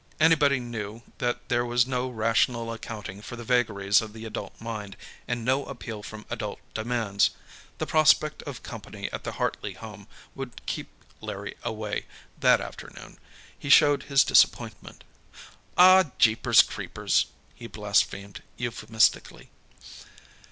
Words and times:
Anybody 0.19 0.59
knew 0.59 1.03
that 1.19 1.47
there 1.47 1.63
was 1.63 1.85
no 1.85 2.09
rational 2.09 2.73
accounting 2.73 3.21
for 3.21 3.35
the 3.35 3.43
vagaries 3.43 4.01
of 4.01 4.13
the 4.13 4.25
adult 4.25 4.59
mind, 4.59 4.97
and 5.27 5.45
no 5.45 5.63
appeal 5.67 6.01
from 6.01 6.25
adult 6.27 6.57
demands. 6.73 7.29
The 7.77 7.85
prospect 7.85 8.41
of 8.41 8.63
company 8.63 9.11
at 9.13 9.23
the 9.25 9.33
Hartley 9.33 9.73
home 9.73 10.07
would 10.33 10.65
keep 10.65 10.87
Larry 11.21 11.53
away, 11.61 12.07
that 12.39 12.59
afternoon. 12.61 13.19
He 13.59 13.69
showed 13.69 14.01
his 14.09 14.23
disappointment. 14.23 15.03
"Aw, 15.77 16.05
jeepers 16.17 16.63
creepers!" 16.63 17.27
he 17.53 17.67
blasphemed 17.67 18.41
euphemistically. 18.57 19.51